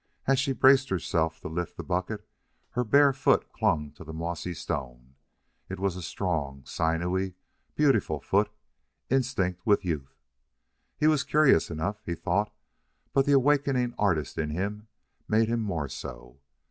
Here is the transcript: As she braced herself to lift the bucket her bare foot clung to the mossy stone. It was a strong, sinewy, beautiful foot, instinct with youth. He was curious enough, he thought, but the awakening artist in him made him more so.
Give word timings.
As 0.25 0.39
she 0.39 0.51
braced 0.51 0.89
herself 0.89 1.39
to 1.41 1.47
lift 1.47 1.77
the 1.77 1.83
bucket 1.83 2.27
her 2.71 2.83
bare 2.83 3.13
foot 3.13 3.53
clung 3.53 3.91
to 3.91 4.03
the 4.03 4.11
mossy 4.15 4.55
stone. 4.55 5.13
It 5.69 5.79
was 5.79 5.95
a 5.95 6.01
strong, 6.01 6.65
sinewy, 6.65 7.35
beautiful 7.75 8.19
foot, 8.19 8.49
instinct 9.11 9.63
with 9.63 9.85
youth. 9.85 10.17
He 10.97 11.05
was 11.05 11.23
curious 11.23 11.69
enough, 11.69 12.01
he 12.03 12.15
thought, 12.15 12.51
but 13.13 13.27
the 13.27 13.33
awakening 13.33 13.93
artist 13.99 14.39
in 14.39 14.49
him 14.49 14.87
made 15.27 15.49
him 15.49 15.59
more 15.61 15.87
so. 15.87 16.39